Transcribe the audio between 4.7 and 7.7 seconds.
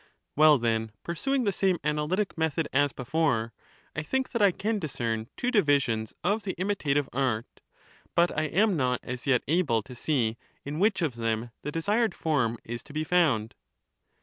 discern two divisions of the imitative Thbabtetto. art,